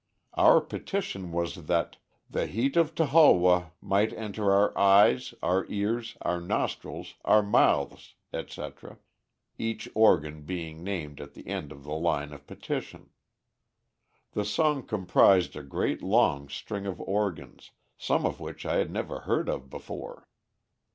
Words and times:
Our 0.33 0.61
petition 0.61 1.31
was 1.31 1.67
that 1.67 1.97
"the 2.27 2.47
heat 2.47 2.75
of 2.75 2.95
Toholwoh 2.95 3.69
might 3.81 4.11
enter 4.13 4.51
our 4.51 4.75
eyes, 4.75 5.35
our 5.43 5.67
ears, 5.69 6.17
our 6.23 6.41
nostrils, 6.41 7.13
our 7.23 7.43
mouths," 7.43 8.15
etc., 8.33 8.97
each 9.59 9.87
organ 9.93 10.41
being 10.41 10.83
named 10.83 11.21
at 11.21 11.35
the 11.35 11.45
end 11.47 11.71
of 11.71 11.83
the 11.83 11.93
line 11.93 12.33
of 12.33 12.47
petition. 12.47 13.11
The 14.31 14.43
song 14.43 14.87
comprised 14.87 15.55
a 15.55 15.61
great 15.61 16.01
long 16.01 16.49
string 16.49 16.87
of 16.87 16.99
organs, 16.99 17.69
some 17.95 18.25
of 18.25 18.39
which 18.39 18.65
I 18.65 18.77
had 18.77 18.89
never 18.89 19.19
heard 19.19 19.47
of 19.47 19.69
before. 19.69 20.27